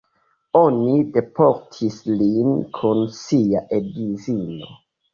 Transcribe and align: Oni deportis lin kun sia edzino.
Oni 0.61 0.95
deportis 1.17 2.01
lin 2.15 2.51
kun 2.81 3.05
sia 3.23 3.67
edzino. 3.81 4.77